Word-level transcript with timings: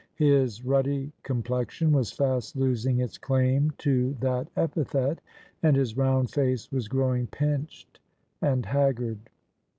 His 0.15 0.65
ruddy 0.65 1.11
complexion 1.21 1.91
was 1.91 2.11
fast 2.11 2.55
losing 2.55 2.97
its 2.97 3.19
claim 3.19 3.71
to 3.77 4.15
that 4.19 4.47
epithet; 4.57 5.21
and 5.61 5.75
his 5.75 5.95
round 5.95 6.31
face 6.31 6.71
was 6.71 6.87
growing 6.87 7.27
pinched 7.27 7.99
and 8.41 8.65
haggard. 8.65 9.19